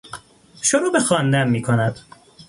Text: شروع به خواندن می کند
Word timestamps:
شروع 0.61 0.91
به 0.91 0.99
خواندن 0.99 1.49
می 1.49 1.61
کند 1.61 1.99